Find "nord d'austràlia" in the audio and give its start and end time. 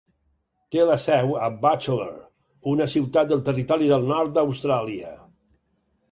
4.13-5.13